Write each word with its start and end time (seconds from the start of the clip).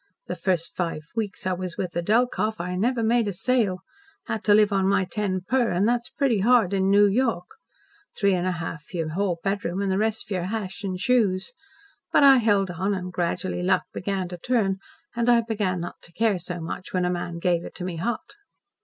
The 0.25 0.35
first 0.35 0.75
five 0.75 1.03
weeks 1.15 1.45
I 1.45 1.53
was 1.53 1.77
with 1.77 1.91
the 1.91 2.01
Delkoff 2.01 2.59
I 2.59 2.75
never 2.75 3.03
made 3.03 3.27
a 3.27 3.33
sale. 3.33 3.81
Had 4.25 4.43
to 4.45 4.53
live 4.55 4.73
on 4.73 4.87
my 4.89 5.05
ten 5.05 5.41
per, 5.47 5.69
and 5.69 5.87
that's 5.87 6.09
pretty 6.09 6.39
hard 6.39 6.73
in 6.73 6.89
New 6.89 7.05
York. 7.05 7.45
Three 8.17 8.33
and 8.33 8.47
a 8.47 8.53
half 8.53 8.83
for 8.85 8.97
your 8.97 9.09
hall 9.09 9.37
bedroom, 9.43 9.79
and 9.79 9.91
the 9.91 9.99
rest 9.99 10.27
for 10.27 10.33
your 10.33 10.45
hash 10.45 10.83
and 10.83 10.99
shoes. 10.99 11.51
But 12.11 12.23
I 12.23 12.37
held 12.37 12.71
on, 12.71 12.95
and 12.95 13.13
gradually 13.13 13.61
luck 13.61 13.83
began 13.93 14.27
to 14.29 14.39
turn, 14.39 14.79
and 15.15 15.29
I 15.29 15.41
began 15.41 15.79
not 15.81 16.01
to 16.01 16.11
care 16.13 16.39
so 16.39 16.59
much 16.59 16.93
when 16.93 17.05
a 17.05 17.11
man 17.11 17.37
gave 17.37 17.63
it 17.63 17.75
to 17.75 17.83
me 17.83 17.97
hot." 17.97 18.33